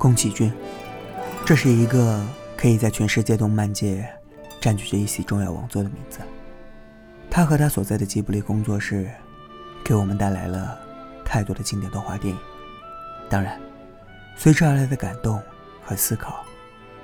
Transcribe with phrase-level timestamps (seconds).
[0.00, 0.50] 宫崎骏，
[1.44, 2.24] 这是一个
[2.56, 4.08] 可以在全世界动漫界
[4.58, 6.20] 占据着一席重要王座的名字。
[7.30, 9.10] 他和他所在的吉卜力工作室，
[9.84, 10.78] 给我们带来了
[11.22, 12.40] 太多的经典动画电影。
[13.28, 13.60] 当然，
[14.38, 15.38] 随之而来的感动
[15.84, 16.46] 和思考，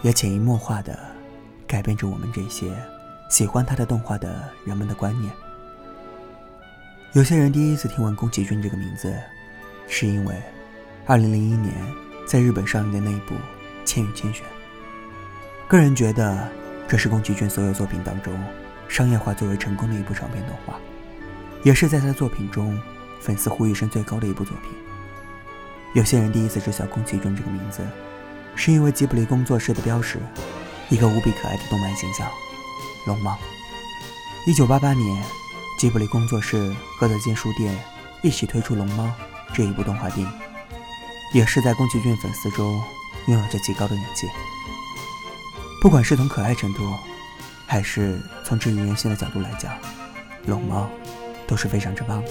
[0.00, 0.98] 也潜移默化的
[1.66, 2.72] 改变着我们这些
[3.28, 5.30] 喜欢他的动画的人们的观念。
[7.12, 9.14] 有些人第一次听闻宫崎骏这个名字，
[9.88, 10.34] 是因为
[11.06, 11.74] 2001年
[12.28, 13.34] 在日本上映的那一部
[13.86, 14.44] 《千与千寻》。
[15.66, 16.46] 个人觉得，
[16.86, 18.38] 这是宫崎骏所有作品当中。
[18.86, 20.74] 商业化最为成功的一部长篇动画，
[21.62, 22.78] 也是在他的作品中
[23.20, 24.70] 粉丝呼吁声最高的一部作品。
[25.94, 27.82] 有些人第一次知晓宫崎骏这个名字，
[28.54, 30.18] 是因为吉卜力工作室的标识，
[30.90, 32.26] 一个无比可爱的动漫形象——
[33.06, 33.38] 龙猫。
[34.46, 35.24] 一九八八年，
[35.78, 37.78] 吉卜力工作室和德间书店
[38.22, 39.04] 一起推出《龙猫》
[39.54, 40.32] 这一部动画电影，
[41.32, 42.82] 也是在宫崎骏粉丝中
[43.26, 44.26] 拥有着极高的人气。
[45.80, 46.92] 不管是从可爱程度，
[47.66, 49.72] 还是从治愈人心的角度来讲，
[50.46, 50.88] 龙猫
[51.46, 52.30] 都是非常之棒的。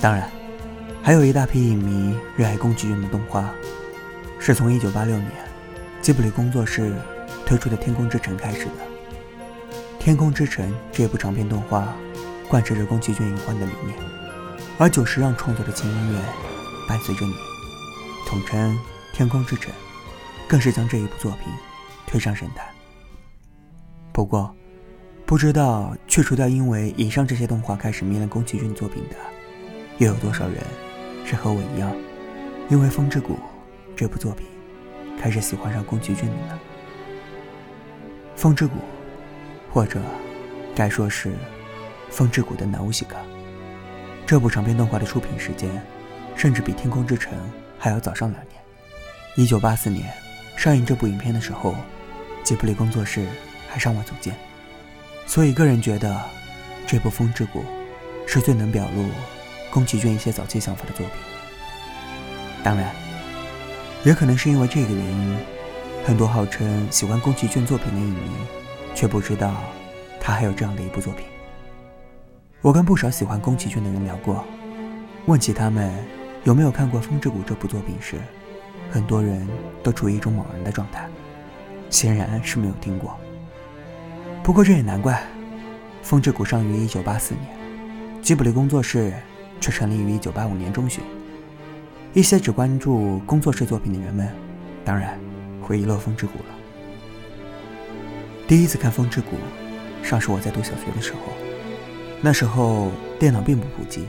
[0.00, 0.30] 当然，
[1.02, 3.48] 还有一大批影迷热爱宫崎骏的动画，
[4.38, 5.30] 是从1986年
[6.02, 6.92] 吉卜力工作室
[7.46, 8.70] 推出的《天空之城》开始的。
[10.00, 11.94] 《天空之城》这部长篇动画
[12.48, 13.96] 贯彻着宫崎骏一贯的理念，
[14.78, 16.20] 而久石让创作的轻音乐
[16.88, 17.32] 伴随着你，
[18.28, 18.76] 统称
[19.16, 19.72] 《天空之城》，
[20.46, 21.50] 更是将这一部作品
[22.06, 22.66] 推上神坛。
[24.12, 24.54] 不过，
[25.24, 29.16] 不知道去除掉因为以上这些动画开始迷恋宫崎骏作品的，
[29.96, 30.62] 又有多少人
[31.24, 31.90] 是和我一样，
[32.68, 33.32] 因为《风之谷》
[33.96, 34.46] 这部作品
[35.18, 36.60] 开始喜欢上宫崎骏的呢？
[38.38, 38.74] 《风之谷》，
[39.72, 40.02] 或者
[40.74, 41.30] 该说是
[42.10, 43.16] 《风之谷》的南乌西卡，
[44.26, 45.82] 这部长篇动画的出品时间，
[46.36, 47.32] 甚至比《天空之城》
[47.78, 48.54] 还要早上两年。
[49.36, 50.12] 一九八四年
[50.56, 51.74] 上映这部影片的时候，
[52.42, 53.26] 吉卜力工作室。
[53.70, 54.34] 还尚未组建，
[55.26, 56.18] 所以个人觉得，
[56.86, 57.60] 这部《风之谷》
[58.26, 59.04] 是最能表露
[59.70, 61.16] 宫崎骏一些早期想法的作品。
[62.64, 62.90] 当然，
[64.04, 65.38] 也可能是因为这个原因，
[66.02, 68.30] 很多号称喜欢宫崎骏作品的影迷，
[68.94, 69.54] 却不知道
[70.18, 71.26] 他还有这样的一部作品。
[72.62, 74.42] 我跟不少喜欢宫崎骏的人聊过，
[75.26, 75.92] 问起他们
[76.44, 78.16] 有没有看过《风之谷》这部作品时，
[78.90, 79.46] 很多人
[79.82, 81.06] 都处于一种茫然的状态，
[81.90, 83.16] 显然是没有听过。
[84.42, 85.14] 不过这也难怪，
[86.02, 89.12] 《风之谷》上于一九八四年，吉卜力工作室
[89.60, 91.04] 却成立于一九八五年中旬。
[92.14, 94.32] 一些只关注工作室作品的人们，
[94.84, 95.18] 当然
[95.60, 96.54] 会遗漏《风之谷》了。
[98.46, 99.36] 第一次看《风之谷》，
[100.02, 101.18] 尚是我在读小学的时候，
[102.22, 104.06] 那时候电脑并不普及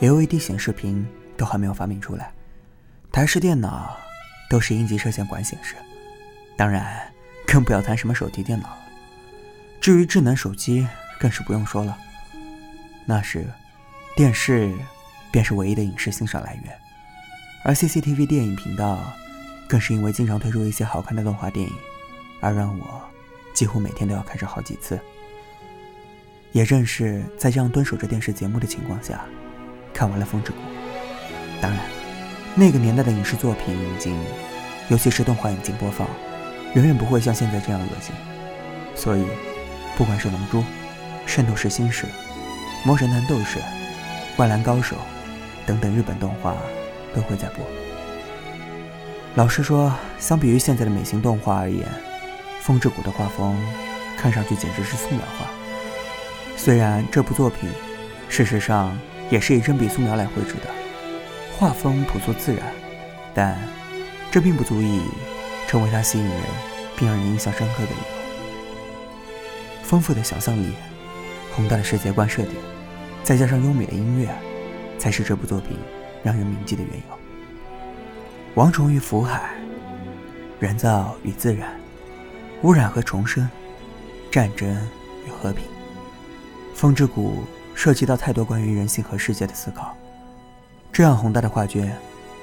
[0.00, 1.06] ，LED 显示屏
[1.36, 2.32] 都还没有发明出来，
[3.10, 3.96] 台式电脑
[4.48, 5.74] 都是阴极射线管显示，
[6.56, 7.10] 当然
[7.46, 8.76] 更不要谈什么手提电脑。
[9.80, 10.86] 至于智能手机，
[11.18, 11.98] 更是不用说了。
[13.04, 13.44] 那时，
[14.14, 14.72] 电视
[15.30, 16.78] 便是唯一的影视欣赏来源，
[17.64, 19.00] 而 CCTV 电影频道
[19.66, 21.74] 更是因为经常推出一些好看的动画电影，
[22.40, 23.02] 而让我
[23.52, 25.00] 几乎每天都要看上好几次。
[26.52, 29.24] 也正是在这样蹲守着电视节目的情况下，
[29.92, 30.58] 看完了《风之谷》。
[31.62, 31.80] 当然，
[32.54, 34.14] 那个年代的影视作品已经，
[34.88, 36.06] 尤其是动画引进播放，
[36.74, 38.14] 远远不会像现在这样恶心，
[38.94, 39.24] 所以。
[39.94, 40.58] 不管是《龙珠》
[41.26, 42.06] 《圣斗士星矢》
[42.82, 43.58] 《魔神坛斗士》
[44.34, 44.96] 《灌篮高手》
[45.66, 46.56] 等等日本动画
[47.14, 47.62] 都会在播。
[49.34, 51.86] 老实说，相比于现在的美型动画而言，
[52.62, 53.54] 《风之谷》的画风
[54.16, 55.46] 看上去简直是素描画。
[56.56, 57.68] 虽然这部作品
[58.30, 60.70] 事实上也是以真笔素描来绘制的，
[61.62, 62.74] 画风朴素自然，
[63.32, 63.56] 但
[64.32, 65.00] 这并不足以
[65.68, 66.36] 成为它吸引人
[66.96, 69.36] 并让人印象深刻的理由。
[69.84, 70.72] 丰富的想象力、
[71.54, 72.56] 宏大的世界观设定，
[73.22, 74.28] 再加上优美的音乐，
[74.98, 75.78] 才是这部作品
[76.24, 77.18] 让人铭记的缘由。
[78.56, 79.54] 王虫与福海，
[80.58, 81.78] 人造与自然，
[82.62, 83.48] 污染和重生，
[84.32, 84.68] 战争
[85.24, 85.64] 与和平。
[86.74, 89.96] 风之谷涉及到太多关于人性和世界的思考。
[90.92, 91.96] 这样宏大的画卷，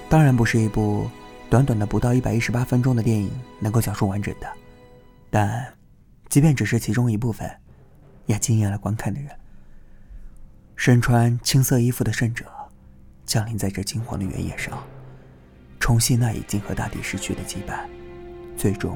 [0.09, 1.07] 当然不是一部
[1.49, 4.47] 短短的不到一百一十八分钟的电影能够讲述完整的，
[5.29, 5.65] 但。
[6.29, 7.49] 即便只是其中一部分，
[8.27, 9.31] 也惊艳了观看的人。
[10.75, 12.45] 身穿青色衣服的圣者
[13.25, 14.77] 降临在这金黄的原野上，
[15.79, 17.79] 重现那已经和大地失去的羁绊，
[18.55, 18.95] 最终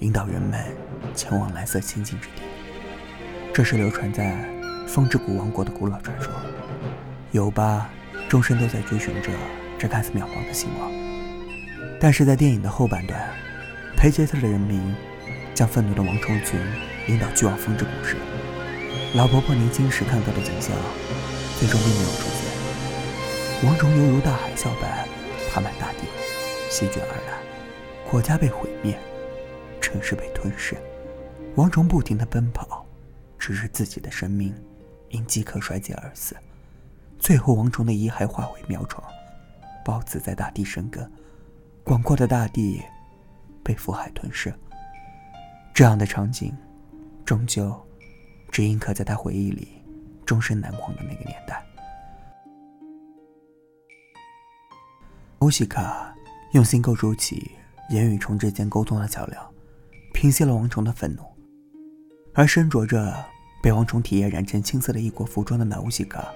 [0.00, 0.62] 引导人们
[1.14, 2.42] 前往蓝色仙境之地。
[3.54, 4.36] 这是流传在
[4.86, 6.30] 风之谷王国的古老传说。
[7.32, 7.88] 尤巴
[8.28, 9.30] 终身都在追寻着
[9.78, 10.92] 这看似渺茫的希望。
[11.98, 13.18] 但是在电影的后半段，
[13.96, 14.94] 裴杰特的人民
[15.54, 16.60] 将愤怒的王虫群
[17.08, 18.16] 引导去往风之谷时，
[19.14, 20.76] 老婆婆年轻时看到的景象，
[21.58, 23.66] 最终并没有出现。
[23.66, 25.08] 王虫犹如大海啸般
[25.50, 26.06] 爬满大地，
[26.70, 27.38] 席卷而来，
[28.08, 28.96] 国家被毁灭，
[29.80, 30.76] 城市被吞噬，
[31.56, 32.86] 王虫不停地奔跑，
[33.38, 34.54] 直至自己的生命
[35.08, 36.36] 因饥渴衰竭而死。
[37.18, 39.02] 最后，王虫的遗骸化为苗床，
[39.84, 41.10] 孢子在大地生根，
[41.84, 42.82] 广阔的大地
[43.62, 44.54] 被腐海吞噬。
[45.74, 46.56] 这样的场景，
[47.24, 47.74] 终究
[48.50, 49.68] 只印刻在他回忆里，
[50.24, 51.62] 终身难忘的那个年代。
[55.40, 56.14] 欧西卡
[56.52, 57.50] 用心构筑起
[57.90, 59.54] 人与虫之间沟通的桥梁，
[60.14, 61.22] 平息了王虫的愤怒，
[62.32, 63.14] 而身着着
[63.62, 66.26] 被王虫体液染成青色的异国服装的纳乌西卡。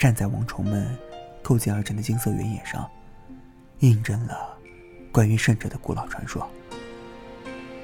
[0.00, 0.96] 站在王虫们
[1.42, 2.90] 构建而成的金色原野上，
[3.80, 4.56] 印证了
[5.12, 6.48] 关于圣者的古老传说。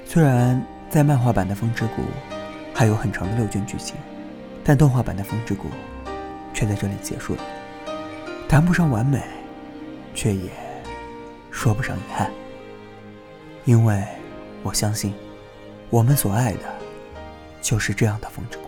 [0.06, 2.00] 虽然在漫画版的《风之谷》
[2.72, 3.96] 还有很长的六卷剧情，
[4.64, 5.68] 但动画版的《风之谷》
[6.54, 7.42] 却在这里结束了。
[8.48, 9.20] 谈不上完美，
[10.14, 10.50] 却也
[11.50, 12.30] 说不上遗憾，
[13.66, 14.02] 因为
[14.62, 15.12] 我相信，
[15.90, 16.60] 我们所爱的，
[17.60, 18.65] 就是这样的风之谷。